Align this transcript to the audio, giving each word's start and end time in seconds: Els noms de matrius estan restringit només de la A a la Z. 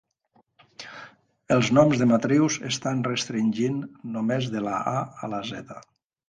Els 1.55 1.69
noms 1.77 2.01
de 2.03 2.07
matrius 2.11 2.57
estan 2.71 3.05
restringit 3.09 3.77
només 4.17 4.49
de 4.57 4.65
la 4.71 4.81
A 4.95 4.97
a 5.27 5.31
la 5.37 5.45
Z. 5.53 5.79